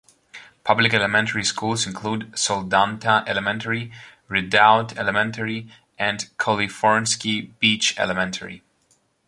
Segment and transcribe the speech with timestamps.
[0.63, 3.91] Public elementary schools include Soldotna Elementary,
[4.29, 8.63] Redoubt Elementary, and Kalifornsky Beach Elementary.